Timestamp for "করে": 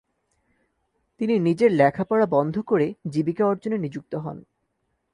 2.61-2.87